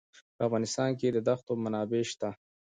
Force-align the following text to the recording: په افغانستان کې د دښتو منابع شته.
په 0.35 0.41
افغانستان 0.47 0.89
کې 0.99 1.07
د 1.11 1.17
دښتو 1.27 1.53
منابع 1.63 2.01
شته. 2.11 2.29